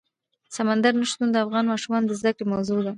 [0.55, 2.89] سمندر نه شتون د افغان ماشومانو د زده کړې موضوع ده.